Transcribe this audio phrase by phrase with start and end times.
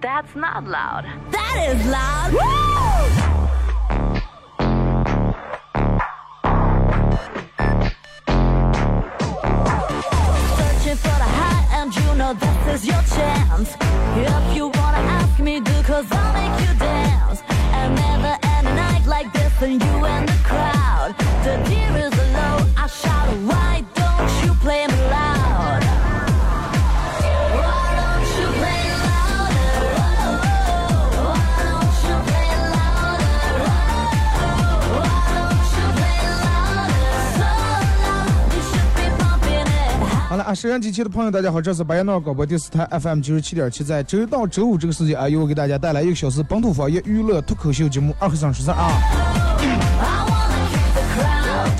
[0.00, 1.04] That's not loud.
[1.30, 2.32] That is loud.
[2.32, 3.37] Searching
[40.58, 48.90] 收音机前的朋友，大家好，这是白彦淖广播电视台 FM 九十七点七，在周一到周五这个时间啊，由我给大家带来一个小时本土方言娱乐脱口秀节目《二和尚说事儿》啊。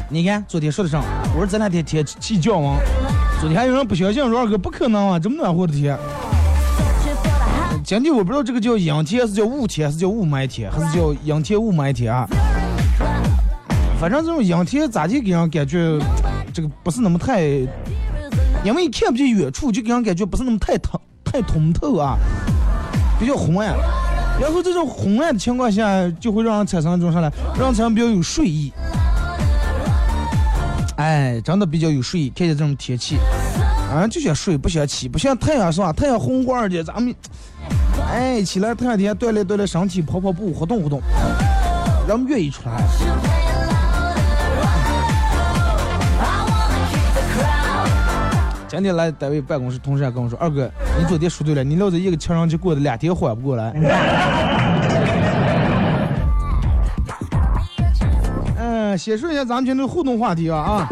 [0.09, 1.03] 你看，昨天说的上，
[1.35, 2.77] 我说这两天天气降温，
[3.41, 5.99] 昨天还有人不相信，说二哥不可能啊，这么暖和的天。
[7.83, 12.29] 今天我不知道这个叫阴天是叫雾天，还是叫雾霾天，还是叫阴天雾霾天啊？
[14.01, 15.99] 反正这种阴天咋地给人感觉
[16.55, 17.43] 这个不是那么太，
[18.65, 22.17] 因为看不见远处，就给人感觉不是那么太通太通透啊，
[23.19, 23.77] 比较昏暗。
[24.41, 27.31] 然后这种昏暗的情况下，就会让人产生一种啥呢？
[27.55, 28.73] 让人产生比较有睡意。
[30.97, 33.17] 哎，真的比较有睡意，看见这种天气，
[33.93, 35.93] 啊，就想睡不想起，不像太阳是吧？
[35.93, 37.15] 太阳红光的，咱们，
[38.11, 41.01] 哎，起来太阳天锻炼锻炼身体，跑跑步，活动活动，
[42.07, 43.48] 人们愿意出来。
[48.69, 53.73] 今天来单位办公室，同事还跟我说：“二哥，你昨天说对了，你老子一个情人节过的两天缓不过来。
[58.59, 60.87] ”嗯，先说一下咱们今天的互动话题啊啊。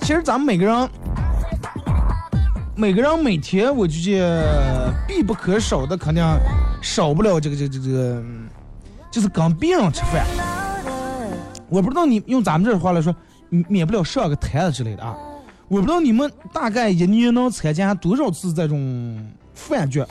[0.00, 0.88] 其实咱们每个人，
[2.74, 6.24] 每个人每天我觉得必不可少的，肯定
[6.80, 8.22] 少不了这个这个这个，
[9.10, 10.24] 就是跟别人吃饭。
[11.68, 13.14] 我不知道你用咱们这话来说，
[13.50, 15.14] 免免不了上个台子之类的啊。
[15.68, 20.04] 我不知道你们大概一年能参加多少次这种饭局.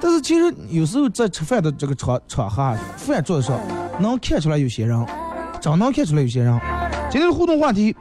[0.00, 3.58] 但是其实有时候在吃饭的这个场场合啊，饭桌子上
[3.98, 5.06] 能看出来有些人，
[5.60, 6.60] 真能看出来有些人。
[7.10, 7.96] 今天的互动话题，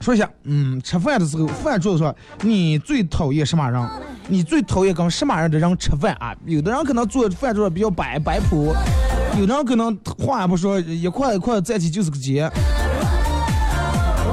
[0.00, 2.12] 说一下，嗯，吃饭的时候饭桌子上
[2.42, 3.88] 你最讨厌什么人？
[4.26, 6.34] 你最讨厌跟什么样的人吃饭啊？
[6.46, 8.74] 有的人可能坐饭桌上比较摆摆谱，
[9.38, 12.50] 有的人可能话也不说，一块一块在一起就是个结。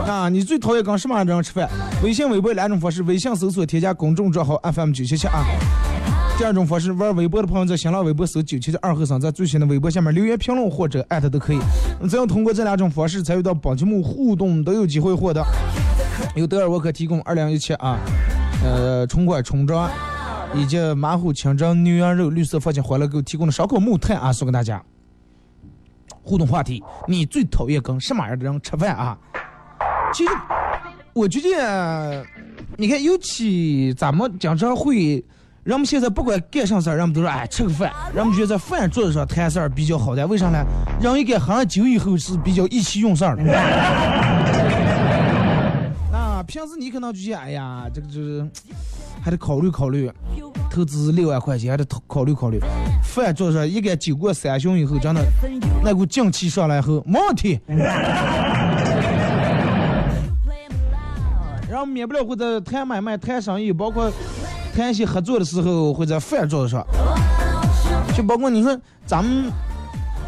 [0.07, 1.69] 啊，你最讨厌跟什么样的人吃饭？
[2.01, 5.43] 微信、微博两种方式，微信搜索添加公众账号 FM 九七七啊。
[6.37, 11.59] 第二种方式，玩微博的朋友在新浪微博搜九七七二和三，在最新的微博下面留言评论或者艾特都可以。
[12.09, 15.43] 只要通过这两种方式参与到本节目互动，都有机会获得
[16.35, 17.99] 由德尔沃克提供二零一七啊，
[18.63, 19.89] 呃，冲款冲装
[20.55, 24.81] 以及马虎清蒸牛羊肉绿色放心欢乐购提供的烧烤木炭啊，送给大家。
[26.23, 29.17] 互动话题：你最讨厌跟什么样的人吃饭啊？
[30.13, 30.31] 其实
[31.13, 32.25] 我觉得，
[32.77, 35.23] 你看，尤其咱们经常会，
[35.63, 40.65] 人们现在不管干啥事儿，人们都说哎吃个饭，人们觉得在饭桌子上谈事儿比较好的，为啥呢？
[41.01, 43.43] 人一干喝了酒以后是比较意气用事儿的。
[46.11, 48.47] 那平时你可能就觉得，哎呀，这个就是
[49.21, 50.11] 还得考虑考虑，
[50.69, 52.59] 投资六万块钱还得考虑考虑。
[53.03, 55.21] 饭桌上一干酒过三巡以后，真的
[55.83, 57.59] 那股劲气上来后，没问题。
[61.77, 64.11] 然后免不了会在谈买卖、谈生意，包括
[64.75, 66.83] 谈一些合作的时候，会在饭桌子上。
[68.15, 68.75] 就包括你说
[69.05, 69.51] 咱们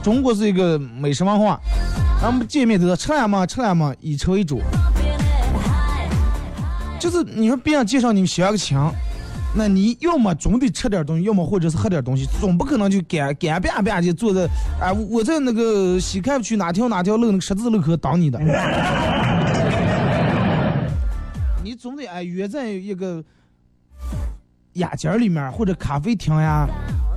[0.04, 1.60] 中国是一个美食文化，
[2.22, 3.48] 咱们见面都是吃了吗？
[3.48, 3.92] 吃了吗？
[4.00, 4.62] 以吃为主。
[7.00, 8.78] 就是你说别人介绍你相个亲，
[9.56, 14.48] 那你要么总得吃点东西，要么或者是喝点东西，总不可能就干干吧吧就坐在
[14.80, 18.40] 啊、我在那个西开区哪条哪条路那个十字路口等你的。
[21.79, 23.23] 总得哎约在一个
[24.73, 26.67] 雅间儿里面或者咖啡厅呀，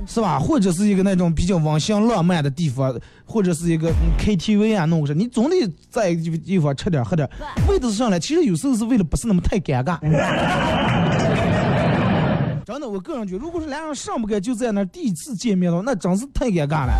[0.07, 0.39] 是吧？
[0.39, 7.29] 或者是一个那种比较温馨浪漫的地方，或者是一个嗯 KTV 啊，弄个啥，你总得在一个地方吃点喝点。
[7.67, 9.99] 为的是上来，其实有时候是为了不是那么太尴尬。
[12.65, 16.93] 真的，我个人觉得，如果是俩人上不该就在那儿第一次见面了，那真是太尴尬了。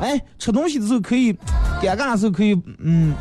[0.00, 1.32] 哎，吃东西的时候可以，
[1.82, 3.12] 尴尬的时候可以，嗯，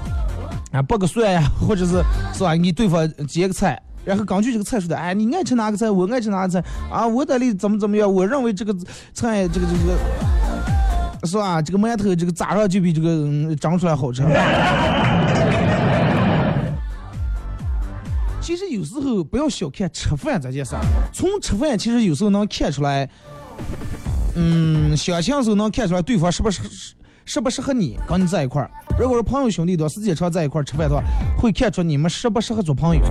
[0.73, 2.03] 啊，剥个蒜呀， 或者是
[2.33, 2.55] 是吧？
[2.57, 7.05] 给对方截个菜，然后根据这个菜说的，哎，你爱吃哪个菜，我爱吃哪个菜啊？
[7.07, 8.11] 我这里怎么怎么样？
[8.11, 8.75] 我认为这个
[9.13, 9.95] 菜，这个这个，
[11.27, 11.61] 是吧？
[11.61, 14.23] 这个馒头这个炸上就比这个嗯长出来好吃。
[18.41, 20.75] 其实有时候不要小看吃饭这件事，
[21.13, 23.07] 从吃饭其实有时候能看出来，
[24.35, 26.61] 嗯，相亲时候能看出来对方是不是
[27.25, 28.69] 适不适合你，跟你在一块儿。
[28.99, 31.01] 如果是朋友兄弟多，时间长在一块儿吃饭的话，
[31.37, 33.01] 会看出你们适不适合做朋友。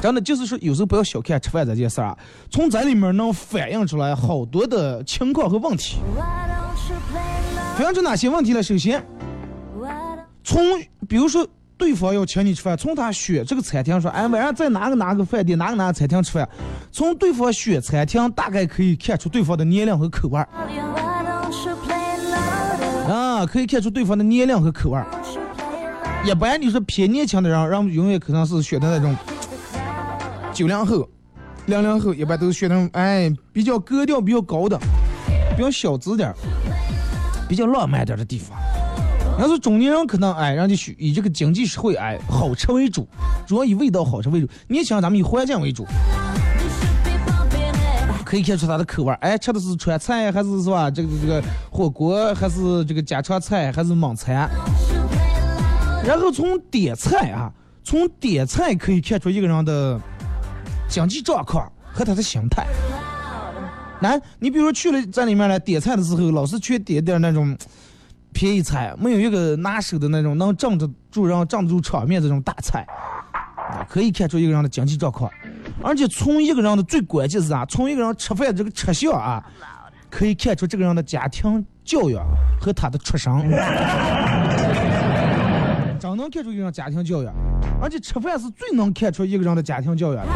[0.00, 2.18] 真的就是说，有时候不要小看吃饭这件事儿啊，
[2.50, 5.98] 从这里面能反映出来好多的情况和问题。
[7.76, 8.62] 反映出哪些问题呢？
[8.62, 9.04] 首先，
[10.44, 10.62] 从
[11.08, 11.46] 比如说。
[11.80, 16.46] 对方要请你吃饭，从他选这个餐厅说，哎，晚上在哪个哪个饭店，哪个哪个餐厅吃饭，
[16.92, 20.46] 从对方选餐厅大概可以看出对方的年龄和口味儿。
[23.46, 25.06] 可以看出对方的年龄和口味儿。
[26.24, 29.16] 一般你说偏年轻的人，人永远可能是选的那种
[30.52, 31.08] 九零后、
[31.66, 34.78] 零零后，一般都是选那种哎比较格调比较高的、
[35.56, 36.34] 比较小资点儿、
[37.48, 38.58] 比较浪漫点的地方。
[39.38, 43.08] 要是中年人，可能哎，人家选以这个经济实惠，哎，好吃为主，
[43.46, 44.46] 主要以味道好吃为主。
[44.68, 45.86] 年轻人咱们以环境为主，
[48.30, 50.88] 可以看出他的口味哎，吃的是川菜还是是吧？
[50.88, 54.48] 这个这个火锅还是这个家常菜还是蒙餐？
[56.06, 60.00] 然后从点菜啊，从点菜可以看出一个人的
[60.88, 62.64] 经济状况和他的心态。
[64.00, 67.58] 那你比如去了在里面来点菜的时候，老是去点点那种。
[68.32, 72.86] 便宜菜没有一个拿手的那种能镇得住人、镇得住场面这种大菜，
[73.88, 75.28] 可以看出一个人的经济状况。
[75.82, 77.64] 而且从一个人的最关键是啥？
[77.66, 79.42] 从一个人吃饭这个吃相啊，
[80.10, 82.18] 可以看出这个人的家庭教育
[82.60, 83.32] 和他的出身。
[85.98, 87.28] 真能看出一个人家庭教育，
[87.80, 90.26] 而且吃饭是最能看出一个人的家庭教育的。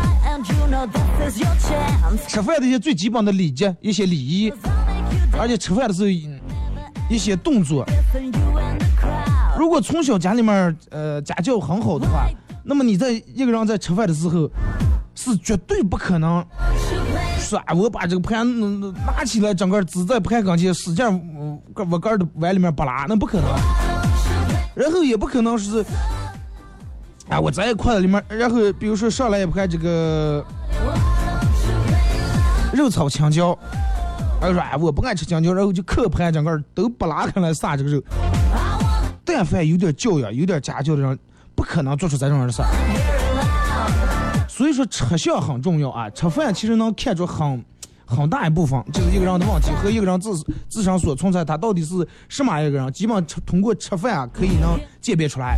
[2.29, 4.52] 吃饭的一些最基本的礼节、一些礼仪，
[5.38, 6.08] 而且吃饭的时候。
[7.11, 7.85] 一些动作，
[9.58, 12.26] 如果从小家里面呃家教很好的话，
[12.62, 14.50] 那么你在一个人在吃饭的时候，
[15.25, 16.44] 是绝对不可能
[17.38, 18.47] 说我把这个盘
[19.06, 21.05] 拿起来，整个支在盘跟前使劲
[21.75, 23.49] 往我盖的碗里面扒拉，那不可能。
[24.75, 25.85] 然后也不可能是，
[27.29, 30.44] 啊我在一筷子里面，然后比如说上来一盘这个
[32.73, 33.59] 肉炒青椒。
[34.41, 38.03] 他说：“哎，我不爱吃青椒，然后就磕盘整个都不拉开来撒这个肉。
[39.25, 41.19] 但凡有点教养、有点家教的人，
[41.55, 42.69] 不可能做出这种事儿。
[44.56, 46.09] 所以说，吃相很重要啊！
[46.11, 47.65] 吃饭其实能看出很
[48.06, 50.33] 很大一部分，就是一个人的问题和一个人自
[50.69, 55.56] 自身所存在，他到底是什么一个人，基本吃通过吃饭啊可以能鉴别出来。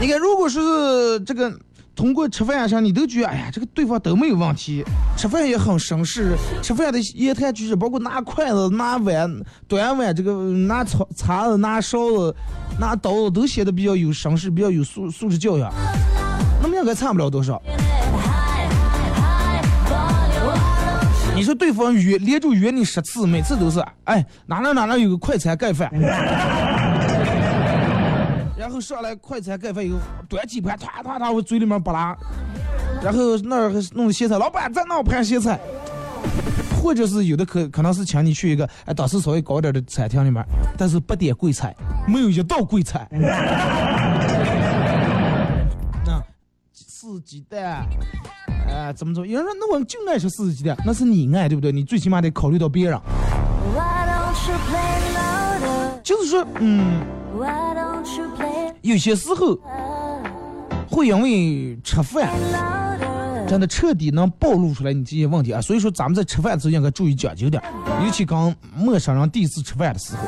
[0.00, 1.52] 你看，如果是这个。”
[1.94, 4.84] 通过吃饭上，你都觉得，哎呀，这个对方都没有问题，
[5.16, 9.30] 吃饭也很绅士，吃饭的言谈举止，包括拿筷子、拿碗、
[9.68, 12.34] 端碗，这个拿叉叉子、拿勺子、
[12.78, 15.72] 拿刀子，都显得比较有绅士，比较有素素质教养。
[16.60, 17.62] 那么应该差不了多少。
[21.36, 25.90] 你说对方约连着约你十次，每次都是，哎，哪哪哪哪有个快餐盖饭。
[28.74, 32.16] 然后上来快餐盖饭以后，端几盘，唰唰唰往嘴里面扒拉，
[33.00, 35.60] 然后那儿还弄咸菜，老板再弄盘咸菜，
[36.82, 40.44] 或者是有的可可能是请你去一个哎档次稍微高点的餐厅里面，
[40.76, 41.72] 但是不点贵菜，
[42.08, 43.06] 没有一道贵菜。
[46.04, 46.20] 那
[46.72, 47.86] 四鸡蛋，
[48.68, 49.28] 哎怎么怎么？
[49.28, 51.70] 有人说那我就爱吃四鸡蛋，那是你爱对不对？
[51.70, 53.00] 你最起码得考虑到别人。
[56.02, 57.00] 就是说，嗯。
[58.84, 59.58] 有些时候
[60.90, 62.28] 会因为吃饭，
[63.48, 65.60] 真的彻底能暴露出来你这些问题啊！
[65.60, 67.62] 所以说咱们在吃饭的时候应该注意讲究点，
[68.04, 70.22] 尤其刚陌生人第一次吃饭的时候。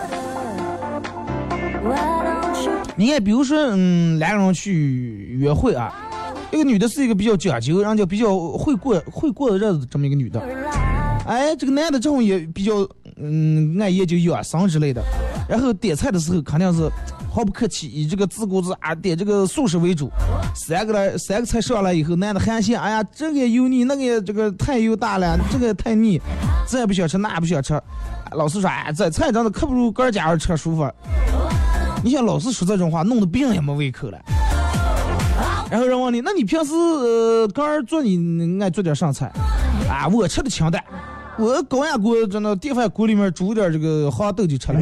[2.97, 5.95] 你看，比如说，嗯，两个人去约会啊，
[6.51, 10.43] 一个女的是一个比较讲究，人家比较会过会过的日子这么一个女的，
[11.27, 15.03] 哎，这个男的这种也比较，嗯，爱研究养生之类的，
[15.47, 16.91] 然后点菜的时候肯定是。
[17.37, 20.11] 毫不客气，以这个自顾自啊点这个素食为主。
[20.55, 26.19] 三个来三个菜上来以后，男的还嫌，哎呀，这个油腻，那个也这个太油大了，这个太腻，
[26.67, 27.79] 这也不想吃，那也不想吃。
[28.33, 30.91] 老是说，哎，这菜长得可不如哥家人吃舒服。
[32.03, 34.19] 你想老是说这种话，弄得别人也没胃口了。
[35.71, 39.31] 然后人问你，那你平时呃刚儿做你爱做点啥菜？
[39.91, 40.83] 啊，我吃的清淡，
[41.39, 44.81] 我高压锅在那电饭锅里面煮点这个黄豆就吃了，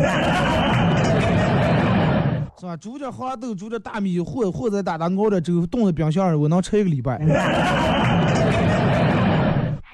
[2.65, 2.75] 是吧？
[2.79, 7.17] 煮点黄豆，煮点大米，或或者打打熬点粥，冻在冰箱里，我能吃一个礼拜。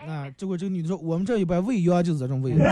[0.07, 2.55] 啊，结果这个女的说，我们这一般喂羊就是这种喂。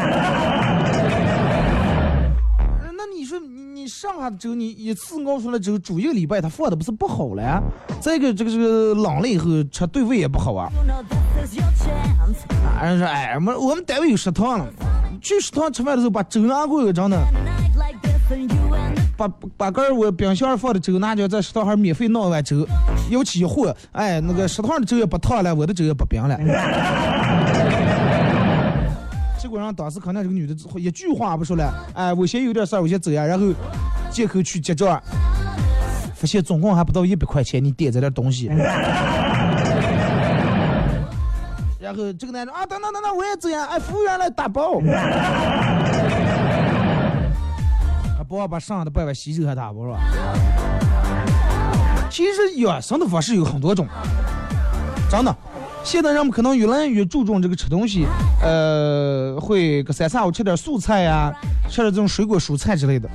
[2.97, 7.61] 那你说你你上下粥，你一次熬出来之后煮一个礼拜，它放的不是不好了？
[8.01, 10.71] 再一个这个这个冷了以后吃对胃也不好啊。
[12.79, 14.67] 啊，人说哎，我们我们单位有食堂了，
[15.21, 17.19] 去食堂吃饭的时候把粥拿过来，真的，
[19.19, 22.65] 把把个我冰箱放的粥拿去，在食堂还免费弄一碗粥，
[23.11, 26.39] 尤其一和，哎，那个食堂的粥也不烫了，我的粥也不冰了。
[29.37, 33.47] 结果让当时可能这个女的一句话不说了，哎，我先有点事儿，我先走呀，然后
[34.09, 35.03] 借口去结账，
[36.15, 38.47] 发现总共还不到一百块钱，你点这点东西。
[41.81, 44.81] 然后这个男的啊，等等等等，我也走呀，哎，服务员来打包。
[48.29, 49.99] 不要把剩下的半碗稀粥还打包是吧？
[52.11, 53.87] 其实养生的方式有很多种，
[55.11, 55.35] 真的。
[55.85, 58.07] 现在人们可能越来越注重这个吃东西，
[58.43, 61.33] 呃，会隔三差五吃点素菜呀、
[61.71, 63.09] 吃点这种水果蔬菜之类的。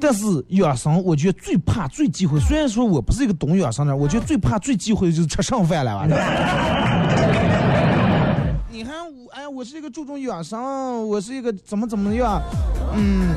[0.00, 2.40] 但是养生，我觉得最怕、最忌讳。
[2.40, 5.96] 虽然说我不是一个懂养生的人，我觉得最怕、最忌讳的就是吃剩饭了。
[5.96, 7.41] 完了，你看
[9.54, 12.40] 我，是一个注重养生，我是一个怎么怎么样，
[12.94, 13.36] 嗯，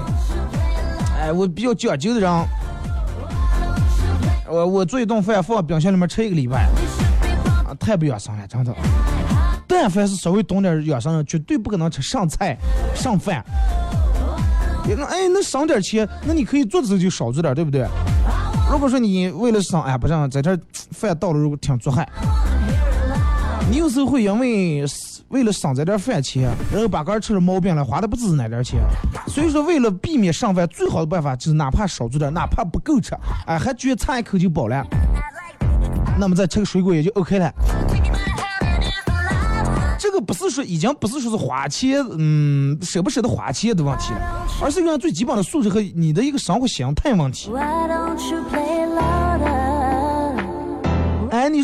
[1.19, 2.31] 哎，我比较讲究的人。
[4.47, 6.69] 我我做一顿饭放冰箱里面吃一个礼拜，
[7.67, 8.73] 啊，太不养生了，真的。
[9.67, 12.57] 但凡是稍微懂点养生的，绝对不可能吃剩菜、
[12.95, 13.43] 剩饭。
[14.85, 17.87] 别看，哎，那省点钱，那你可以做的时候就少做点，对不对？
[18.71, 20.57] 如果说你为了省，哎，不让在这
[20.91, 22.07] 饭到了，如果挺做害，
[23.69, 24.85] 你有时候会因为
[25.29, 28.79] 为了省这点饭钱，然后把个儿吃了毛病了，花的不止那点钱。
[29.27, 33.17] 所以说，为了避免剩饭，最好的办法就是哪怕少做点，哪怕不够吃，
[33.47, 34.85] 哎，还觉得差一口就饱了，
[36.19, 37.51] 那么再吃个水果也就 OK 了。
[39.97, 47.49] 这个不是说已经不是说是花钱，嗯，舍不舍得花钱的问题了，而是一个最基本的素质和你的一个生活心态问题。
[47.49, 48.74] Why don't you play，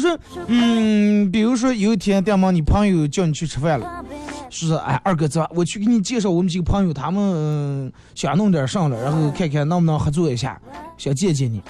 [0.02, 4.04] 说，嗯，比如说有一天，电妈你朋友叫你去吃饭了，
[4.50, 10.60] 说是哎二哥走，我去给你介绍我们几个朋友，他们、想弄点上了，然后看看能不能合作一下，
[10.98, 11.62] 想见见你。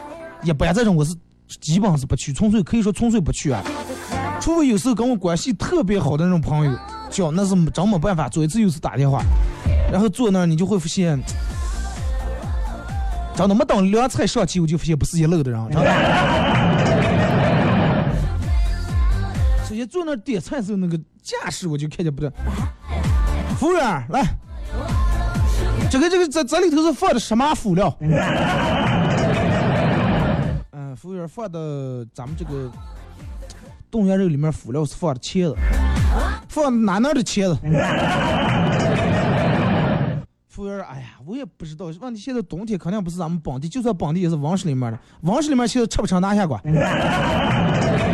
[0.44, 1.14] 一般这种我是
[1.60, 3.62] 基本是不去，纯粹可以说纯粹不去啊。
[4.40, 6.76] 除非有时候跟我关系特别好的那种朋友，
[7.12, 9.22] 叫那是真没办法，左一次右次打电话，
[9.92, 11.22] 然后坐那儿你就会发现，
[13.36, 16.71] 真的没等凉菜上齐，我就发现不是一路的人，真的。
[19.86, 22.32] 坐那点菜时候那个架势，我就看见不对。
[23.58, 24.24] 服务员来，
[25.90, 27.96] 这个这个这这里头是放的什么辅料？
[30.72, 32.72] 嗯，服务员放的咱们这个
[33.92, 35.56] 冻羊肉里面辅料是放的茄子，
[36.48, 37.60] 放哪哪的茄子？
[40.48, 46.60] 服务员，哎呀，我也不知道，问题现在冬天肯定不是咱们本地，就算本地也是王室里面的，王室里面现在吃不成拿下瓜。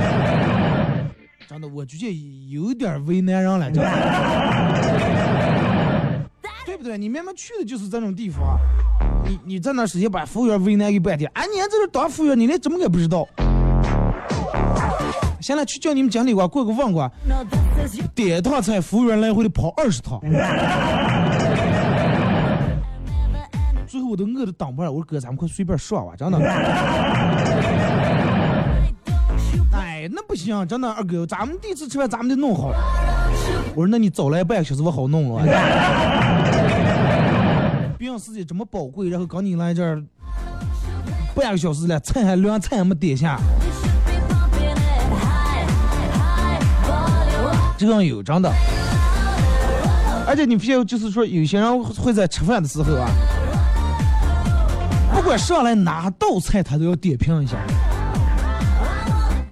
[1.57, 3.89] 真的，我觉得有点为难人了，真的，
[6.67, 6.99] 对不对？
[6.99, 8.59] 你明明去的就是这种地方，
[9.25, 13.27] 你你在那直接把服务员为难个半天，哎，你还在这当服务员，你连怎么也不知道。
[15.41, 17.11] 现在去叫你们经理官过个问过
[18.13, 20.21] 点一趟菜，服务员来回的跑二十趟，
[23.87, 26.37] 最后我都饿得挡不了，我说哥，咱们快随便说吧，真的。
[30.11, 32.71] 那不行，真的，二哥，咱们第一次吃饭，咱们得弄好。
[33.75, 35.43] 我说，那你早来半个小时，我好弄了。
[37.97, 40.03] 毕竟时间这么宝贵，然后刚你来这儿
[41.35, 43.39] 半个小时了，菜还凉，菜还没点下，
[47.77, 48.51] 这样有真的。
[50.27, 53.09] 而且你发现，就是说，有些人会在吃饭的时候啊，
[55.13, 57.57] 不管上来哪道菜，他都要点评一下。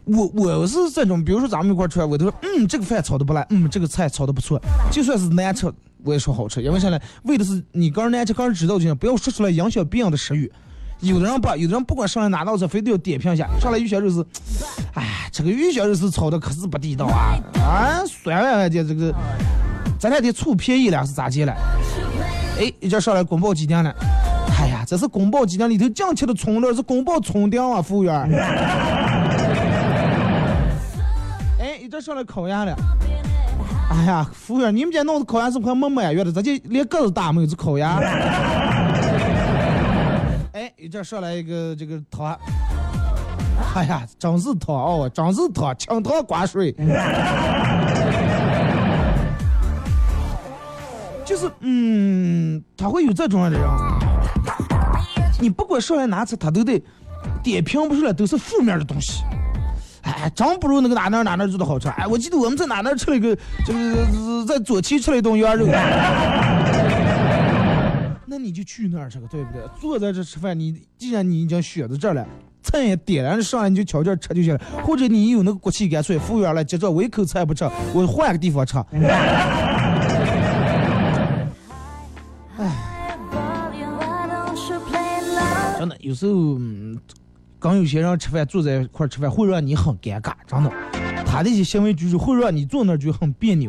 [0.05, 5.71] 我我是这种，比如说咱们一块儿吃饭，我都说，嗯，这个饭炒的不赖，嗯，这个菜炒的不错，就算是难吃，
[6.03, 6.99] 我也说好吃，因为啥呢？
[7.23, 10.51] 为的是你刚难吃，刚知道就行，不要说出来影响别人的食欲。
[11.01, 13.49] 有的人不，有的人不管上来哪道菜，非得要点评一下。
[13.59, 14.25] 上来鱼香肉丝，
[14.93, 17.37] 哎，这个鱼香肉丝炒的可是不地道啊！
[17.55, 19.13] 啊，酸了这这个，
[19.99, 21.53] 咱俩的醋便宜了是咋接了？
[22.59, 23.93] 哎，一阵上来宫保鸡丁了，
[24.57, 28.31] 哎呀，这是宫保鸡丁里头酱切的葱了，是宫保葱丁啊，服务员。
[31.85, 32.75] 哎，一阵上来烤鸭了，
[33.91, 37.47] 哎呀，服务员，你们家弄的烤鸭是快没满月的，咋就连个子大没有？
[37.47, 37.99] 这烤鸭。
[40.53, 42.35] 哎，一阵上来一个这个汤，
[43.75, 46.75] 哎呀，真是汤哦，真是汤，清汤挂水。
[51.23, 53.69] 就是，嗯，他会有这种样的人，
[55.39, 56.83] 你不管上来哪次，他都得
[57.43, 59.23] 点评不出来，都是负面的东西。
[60.25, 61.87] 哎，真不如那个哪哪哪哪做的好吃。
[61.89, 65.67] 哎，我记得我们在哪哪吃了一个，这个在左旗吃了一顿羊肉。
[68.25, 69.61] 那你就去那儿吃个，对不对？
[69.79, 72.25] 坐在这吃饭，你既然你已经选择这儿了，
[72.63, 74.61] 菜也点燃，上来你就瞧这吃就行了。
[74.83, 78.79] 或者你有那个骨气干脆，服务员来接着，我一口菜不吃，我换个地方吃。
[82.57, 82.57] 哎，
[85.77, 86.57] 真的，有时候
[87.65, 90.71] 刚有些人吃饭坐在一块吃饭，会让你很尴尬，真的。
[91.25, 93.67] 他的一些行为举止会让你坐那儿就很别扭。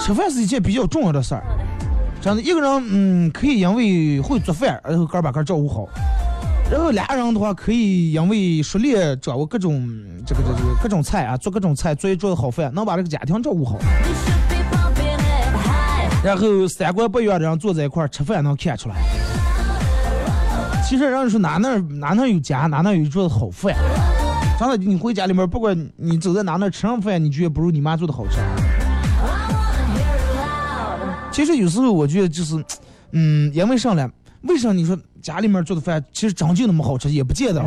[0.00, 1.42] 吃饭是一件比较重要的事儿。
[2.20, 5.88] 真的，一个人，嗯，可以因为会做饭，然后个把个照顾好；
[6.70, 9.84] 然后俩人的话，可以因为熟练掌握各种
[10.24, 13.78] 这个这个各种菜啊，做各种菜，做一做的好饭，能把这个家庭照顾好。
[16.22, 18.94] 然后三观不一样的人坐在一块吃饭，能看出来。
[20.88, 23.74] 其实人家说哪那哪能有家，哪能有做的好饭。
[24.58, 28.38] 真的，你回家里面，不管你走在哪那吃上饭，你觉得不如你妈做的好吃。
[31.32, 32.64] 其实有时候我觉得就是，
[33.10, 34.08] 嗯，因为上来，
[34.42, 37.60] 为啥你说家里面做的饭其实长就那么好吃，也不见得。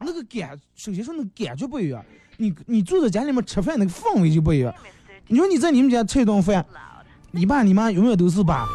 [0.00, 2.02] 那个感，首先说那个感觉不一样。
[2.38, 4.74] 你你坐在家里面吃饭，那个氛围就不一样。
[5.28, 6.64] 你说你在你们家吃一顿饭，
[7.30, 8.66] 你爸你妈永远都是把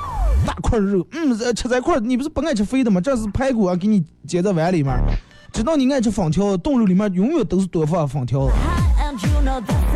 [0.45, 2.99] 大块肉，嗯，吃在一块，你不是不爱吃肥的吗？
[3.01, 4.97] 这是排骨啊，给你接在碗里面。
[5.51, 8.49] 知道你爱吃粉条，冻肉里面永远都是多放粉条。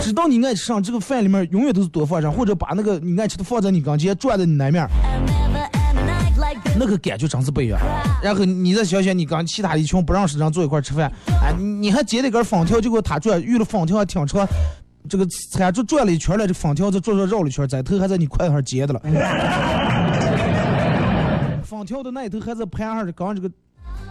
[0.02, 4.86] 知道你爱吃上这个饭里面永远都是多放上，或者把那个你爱吃的放在你跟前，转在你那面，
[6.78, 7.80] 那个感觉真是不一样。
[8.22, 11.10] 然后你再想想，你跟其他一群不认识人坐一块吃饭，
[11.42, 14.46] 哎，你还接了根粉条，结果他转，遇了粉条还挺长，
[15.08, 19.00] 这个餐桌转了一圈了，这粉条在桌上绕了一圈，这头还在你筷子上接的了，
[21.86, 23.48] 粉条的那头还在盘上，刚这个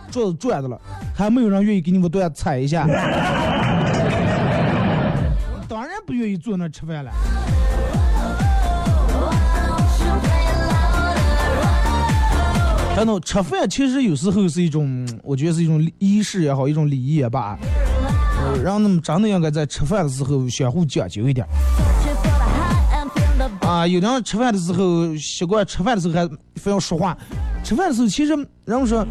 [0.09, 0.81] 桌子转的了，
[1.13, 2.87] 还没有人愿意给你们都要踩一下。
[5.69, 7.11] 当然不愿意坐那吃饭了。
[12.95, 17.59] 真的，吃饭其实有时候是一种，我觉得是一种仪式也好，一种礼仪也罢。
[18.63, 21.45] 让他们真的应该在吃饭的时候相互讲究一点。
[23.67, 27.17] 啊，有的人吃饭的时候习惯吃饭的时候还非要说话。
[27.65, 29.07] 吃饭的时候其实人们说，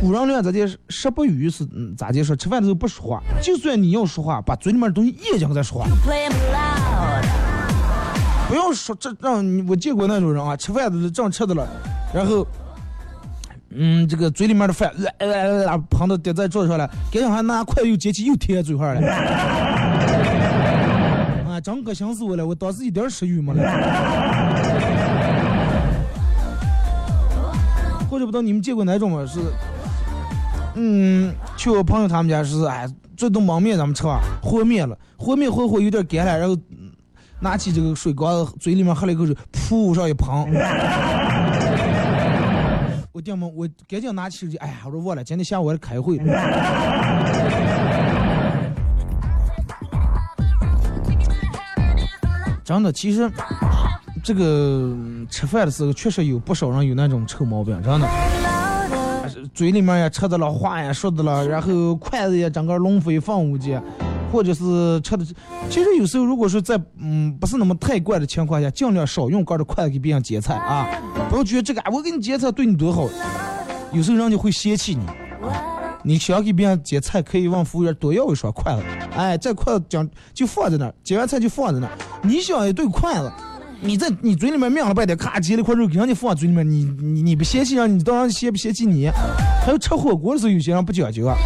[0.00, 1.64] 古人论咋的，食不语是
[1.96, 2.34] 咋的说？
[2.34, 5.86] 吃饭的时候不说话，就算你要说话，把嘴里面的东西咽进再说话。
[8.48, 11.68] 不要说这让你我见过那种人啊，吃饭的时正吃的了，
[12.12, 12.44] 然后，
[13.70, 19.95] 嗯，这个嘴里面的饭呃呃呃喷的滴在桌子上了，赶紧还拿筷子又捡起又贴嘴上了。
[21.66, 22.46] 真可想死我了！
[22.46, 23.60] 我当时一点食欲没了。
[28.08, 29.26] 或者不知道你们见过哪种吗？
[29.26, 29.40] 是，
[30.76, 36.56] 嗯，去我朋友他们家是，哎，这顿焖面咱们吃啊，和面了，和面和和有点干了，然后
[37.40, 40.28] 拿起这个水缸，嘴里面喝了一口水，噗上一喷。
[43.10, 46.20] 我爹妈，我赶紧拿起手机，哎呀，我说忘了，今天下午还开会。
[52.66, 53.30] 真的，其实
[54.24, 54.92] 这个
[55.30, 58.08] 吃饭的时候，确实有不少人有那种臭毛病，真的，
[59.54, 63.80] 嘴里面也吃的了，话也说的了，然后筷子也整个龙飞凤舞的，
[64.32, 65.24] 或者是吃的，
[65.70, 70.88] 其实有时候如果说在嗯不是那么太惯的情况下，尽量少用个的筷子给别人夹菜啊，
[71.30, 73.08] 不要觉得这个啊我给你夹菜对你多好，
[73.92, 75.06] 有时候人家会嫌弃你。
[76.06, 78.82] 你想给别人夹菜，可以问服务员多要一双筷子。
[79.16, 81.98] 哎，这筷子讲就放在那儿，夹完菜就放在那儿。
[82.22, 83.32] 你想一对筷子，
[83.80, 89.10] 你在你嘴里面抿了半天，咔夹了块肉给人家放嘴里面，你你你不嫌弃人，你当然嫌不嫌弃你？
[89.64, 91.36] 还有吃火锅的时候，有些人不讲究啊。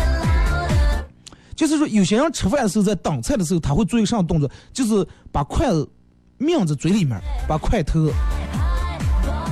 [1.56, 4.50] 就是说，有些人吃饭的时候，在挡菜的时候，他会做一个什么动作？
[4.74, 5.88] 就是把筷子
[6.36, 7.18] 抿在嘴里面，
[7.48, 8.10] 把筷头，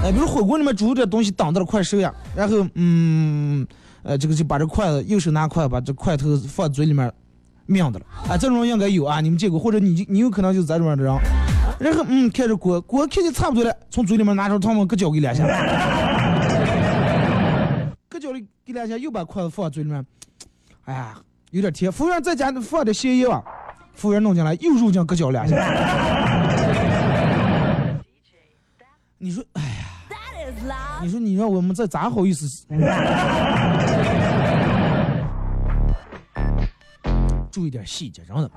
[0.04, 3.66] 哎，比如火锅里面煮点东西挡到了筷手呀，然后，嗯，
[4.02, 7.12] 呃，这个就把这筷子，右手拿筷子，把这筷头放嘴里面
[7.66, 8.06] 抿的了。
[8.28, 10.98] 啊，这种人应该有啊，你们见过，或者你你有可能就是这种人。
[11.78, 15.44] 然后，嗯，看着锅，锅看的差不多了，从嘴里面拿出汤碗，搁脚给两下，
[18.08, 20.04] 搁脚里给两下，又把筷子放嘴里面，
[20.84, 21.18] 哎呀。
[21.50, 23.42] 有点甜，服务员再加放点咸盐吧。
[23.94, 25.56] 服务员弄进来，又入酱搁脚两下。
[29.16, 29.87] 你说，哎呀，
[31.02, 32.66] 你说你让我们这咋好意思？
[37.50, 38.50] 注意点细节，真的。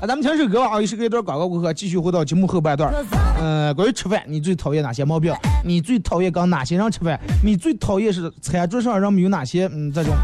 [0.00, 2.94] 啊，咱们听首歌啊，又是一段广告过后，继续回到节目后半段。
[3.40, 5.34] 嗯，关于吃饭，你最讨厌哪些毛病？
[5.64, 7.18] 你最讨厌跟哪些人吃饭？
[7.42, 10.14] 你最讨厌是餐桌上人们有哪些嗯这种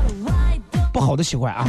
[0.93, 1.67] 不好的习惯啊？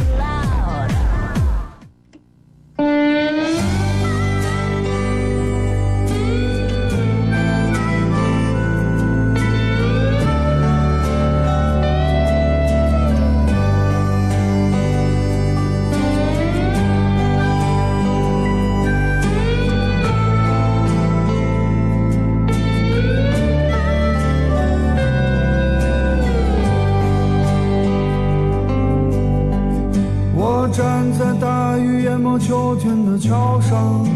[32.40, 34.08] 秋天的桥上，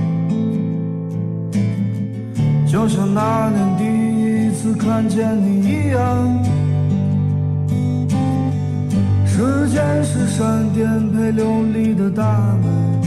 [2.66, 6.44] 就像那年第一次看见你一样。
[9.26, 12.24] 时间是扇颠沛流离的大
[12.64, 13.02] 门，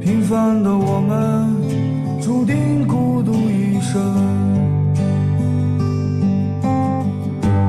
[0.00, 1.54] 平凡的我们
[2.20, 4.00] 注定孤独一生。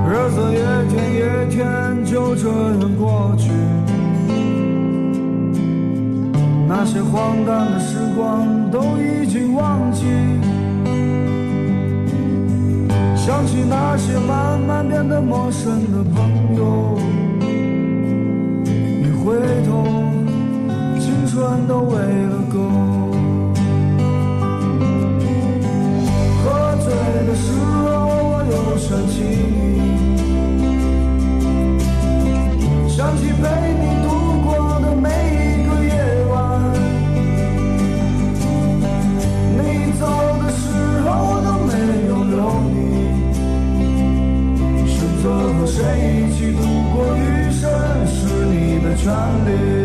[0.08, 0.58] 日子一
[0.90, 3.52] 天一天就这样过去。
[6.74, 10.06] 那些荒诞的时光都已经忘记，
[13.14, 16.98] 想起那些慢慢变得陌生的朋友，
[18.66, 19.84] 一回头，
[20.98, 22.58] 青春都喂了狗。
[26.42, 26.46] 喝
[26.78, 26.86] 醉
[27.28, 27.52] 的时
[27.84, 27.92] 候，
[28.32, 29.14] 我又想起
[32.56, 33.44] 你，想起陪
[45.98, 46.62] 一起度
[46.94, 47.70] 过余生，
[48.08, 49.12] 是你的权
[49.46, 49.81] 利。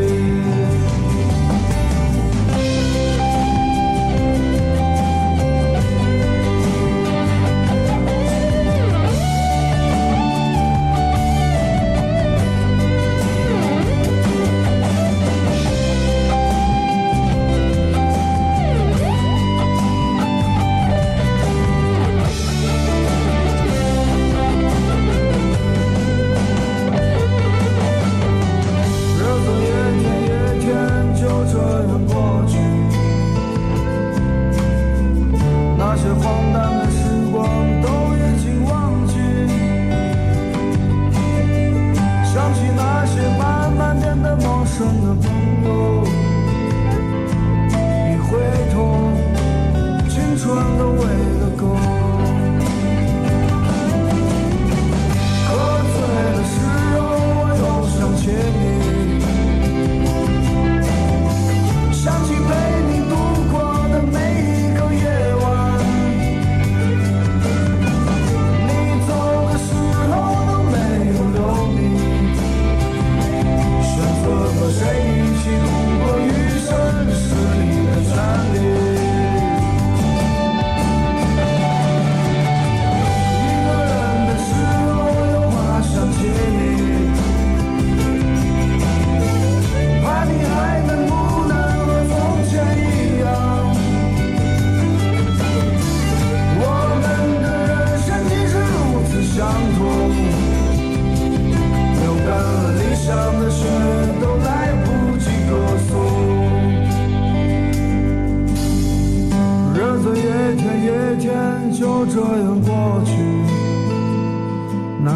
[115.07, 115.13] Hey,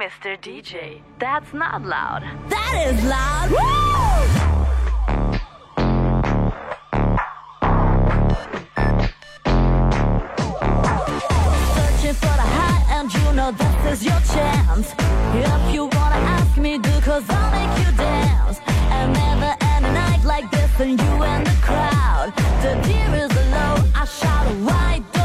[0.00, 0.40] Mr.
[0.40, 2.22] DJ, that's not loud.
[2.48, 3.50] That is loud.
[3.50, 3.56] Woo!
[13.52, 14.94] this is your chance
[15.34, 19.92] If you wanna ask me, do cause I'll make you dance And never end a
[19.92, 25.15] night like this And you and the crowd The deer is low, I shout wide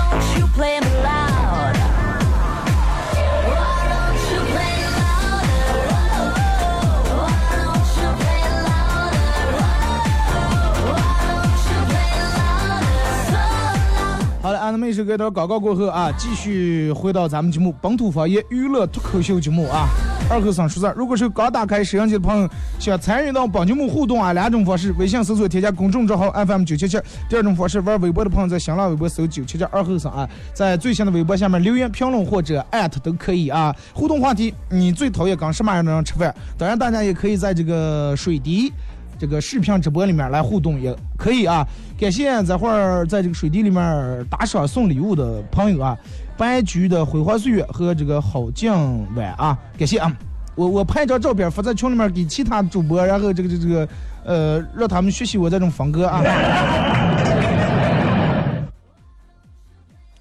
[14.92, 19.88] 一首歌一段广告过后啊，继续回到咱们节目本土方言娱乐脱口秀节目啊。
[20.30, 27.00] 二和尚说事，如果是刚打开摄像机的朋友，想参与到本节目互动啊，两种方式：微信搜索添加公众账号 FM 九七七；
[27.30, 33.74] 第二种方式，玩微博的朋友在新浪微博搜九七七二和尚啊，在最新的微博下面留言评论或者艾特都可以啊。
[33.94, 36.36] 互动话题：你最讨厌跟什么样的人吃饭？
[36.58, 38.74] 当然，大家也可以在这个水滴。
[39.22, 41.64] 这个视频直播里面来互动也可以啊！
[41.96, 45.96] 感谢这会儿在这个水滴里面打赏送礼物的朋友啊，
[46.36, 50.12] 白菊的辉煌岁月和这个好酱碗啊，感谢啊！
[50.56, 53.88] 我我拍一张照片发在群里面给其他主播，然后这个这个这个
[54.26, 56.24] 呃让他们学习我这种风格啊。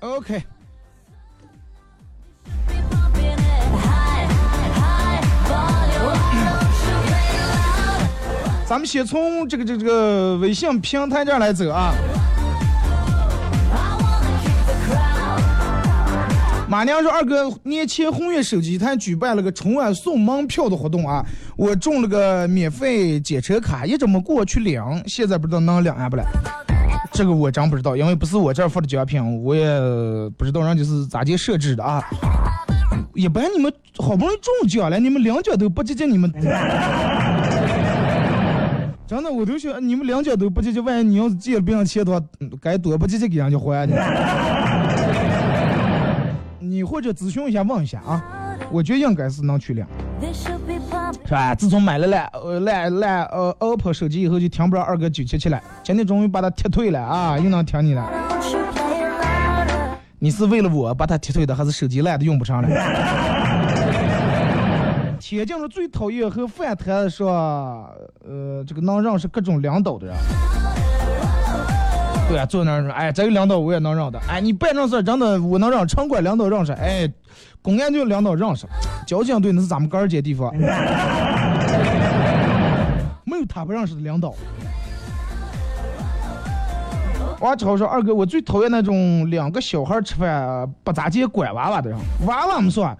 [0.01, 0.43] OK，
[8.71, 11.93] 咱们先从这个这个这个微信平台这儿来走啊。
[16.69, 21.21] 马娘说：“二哥，年前红月手机台举办了个春晚送门票的活动啊，
[21.57, 26.23] 我中了个免费检车卡，一直没过去领，现在不知道能领啊不了。
[27.11, 29.69] 这个我真不知道，因为不是我这儿发的奖品，我也
[30.39, 32.01] 不知道人家是咋介设置的啊。
[33.17, 36.33] 一般你们好不容易中奖了，你们领奖都不接近你们。”
[39.11, 43.95] 真的，我都想你们两家都不接近，万一你要是借了别人钱的话，嗯该多不接近给人家还去。
[46.61, 48.23] 你或者咨询一下问一下啊，
[48.71, 49.85] 我觉得应该是能去领
[50.23, 51.27] ，They should be pumped.
[51.27, 51.57] 是吧？
[51.57, 55.61] 自从买了烂呃烂烂呃 OPPO 手机以后，就听不着二哥九七七了。
[55.83, 58.09] 今天终于把它踢退了啊，又能听你了。
[60.21, 62.69] 你是为了我把它踢退的，还是手机烂的用不上了？
[65.31, 67.31] 铁匠是最讨厌和饭摊说，
[68.29, 70.17] 呃，这个能认识各种领导的人。
[72.29, 74.19] 对啊，坐那儿说，哎，这个领导我也能认的。
[74.29, 77.09] 哎，你办正事真的我能让城管领导认识，哎，
[77.63, 78.67] 公安局领导认识，
[79.07, 80.53] 交警队那是咱们个儿街地方，
[83.23, 84.35] 没有他不认识的领导。
[87.39, 92.99] 我只好说，二哥，我最讨厌那种两个小孩吃饭不咋接拐娃娃的人，娃娃没算。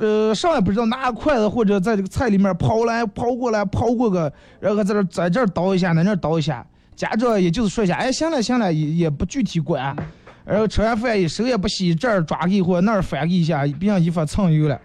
[0.00, 9.96] 呃上来不知道拿筷子或者在这个菜里面刨来刨过来刨过个，然后在这在这儿倒一下，在那儿倒一下，家长也就是说一下，哎，行了行了，也也不具体管，
[10.44, 14.78] 然后吃完饭也手也不洗，这儿抓个一会儿，那儿翻个一下，别让衣服蹭油了。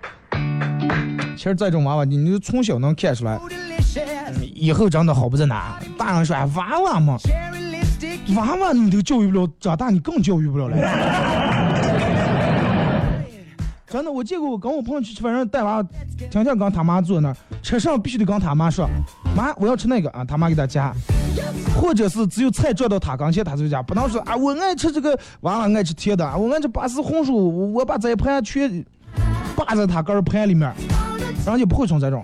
[1.36, 3.40] 其实这种娃娃，你你从小能看出来，
[4.56, 5.80] 以后长得好不在哪。
[5.98, 7.18] 大人说，娃娃嘛，
[8.36, 11.77] 娃娃你都教育不了，长大你更教育不了了。
[13.90, 15.82] 真的，我见过我跟我朋友去吃饭，人带娃，
[16.30, 18.86] 天天跟他妈坐那儿，车上必须得跟他妈说，
[19.34, 20.94] 妈，我要吃那个啊，他妈给他夹，
[21.74, 28.86] 或者是只有菜转到他跟前，他就夹，不能说啊，我爱吃这个，娃娃爱吃甜的，我爱吃拔丝红薯，我把这一盘全
[29.56, 30.70] 扒在他个儿盘里面，
[31.46, 32.22] 然后就不会成这种。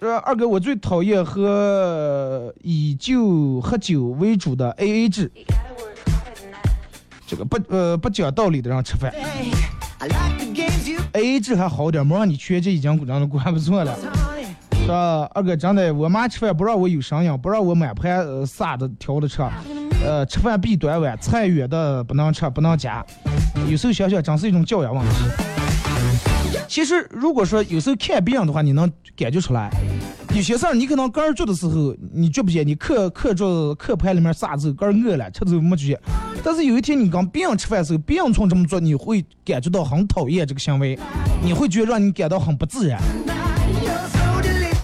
[0.00, 5.30] 呃，二哥，我最讨厌喝以酒喝酒为主的 A A 制。
[7.30, 9.14] 这个不呃不讲道理的人吃饭
[11.12, 13.96] ，A A 制还好点，没让你缺这已经让的管不错了，
[14.72, 15.28] 是吧？
[15.32, 19.42] 二哥真的，我妈吃饭不让我有声音，不让我满盘呃撒的挑的吃，
[20.04, 23.06] 呃吃饭必端碗，菜远的不能吃，不能夹。
[23.68, 25.59] 有时候想想，真是一种教养问题。
[26.68, 29.70] 其实如果说有时候看别人的话，你能感觉出来，
[30.34, 32.62] 有些事儿你可能个人做的时候你觉不觉？
[32.62, 35.98] 你课课桌课盘里面撒之后，个人饿了吃之后没觉。
[36.42, 40.98] 但是有一天你跟别人吃饭的时候，别人从这么做，你会感觉到很讨厌这个行为，
[41.42, 43.00] 你会觉得让你感到很不自然。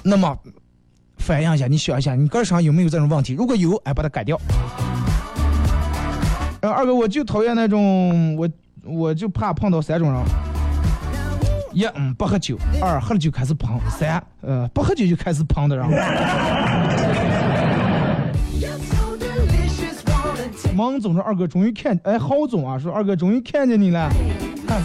[0.02, 0.36] 那么
[1.18, 3.32] 反映一下，你想一下，你个人上有没有这种问题？
[3.32, 4.38] 如果有，哎，把它改掉。
[6.60, 8.48] 呃，二哥，我就讨厌那种，我
[8.84, 10.22] 我就怕碰到三种人。
[11.76, 15.86] 一，嗯，不喝酒；二，喝了酒开始胖；三，呃，不喝酒就开始胖的人。
[20.74, 24.10] 孟总说：“二哥终于看，哎，郝总啊，说二哥终于看见你了。
[24.66, 24.82] 看，